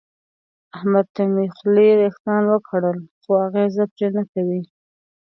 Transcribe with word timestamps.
احمد 0.75 1.05
ته 1.15 1.23
مې 1.33 1.45
خولې 1.55 1.89
وېښتان 1.99 2.43
وکړل 2.47 2.97
خو 3.21 3.31
اغېزه 3.47 3.83
پرې 3.93 4.07
نه 4.15 4.23
کوي. 4.31 4.61